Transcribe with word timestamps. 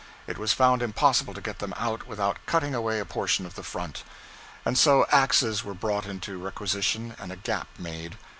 It 0.25 0.39
was 0.39 0.51
found 0.51 0.81
impossible 0.81 1.35
to 1.35 1.41
get 1.45 1.59
them 1.59 1.75
out 1.77 2.07
without 2.07 2.39
cutting 2.47 2.73
away 2.73 2.97
a 2.99 3.05
portion 3.05 3.45
of 3.45 3.53
the 3.53 3.61
front; 3.61 4.03
and 4.65 4.75
so 4.75 5.05
axes 5.11 5.63
were 5.63 5.75
brought 5.75 6.07
into 6.07 6.39
requisition 6.41 7.15
and 7.19 7.31
a 7.31 7.35
gap 7.35 7.67
made. 7.77 8.17